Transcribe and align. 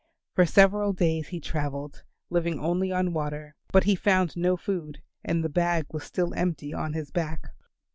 For 0.33 0.47
several 0.47 0.93
days 0.93 1.27
he 1.27 1.39
travelled, 1.39 2.01
living 2.31 2.59
only 2.59 2.91
on 2.91 3.13
water; 3.13 3.53
but 3.71 3.83
he 3.83 3.93
found 3.95 4.35
no 4.35 4.57
food, 4.57 4.99
and 5.23 5.43
the 5.43 5.47
bag 5.47 5.85
was 5.91 6.05
still 6.05 6.33
empty 6.33 6.73
on 6.73 6.93
his 6.93 7.11
back. 7.11 7.51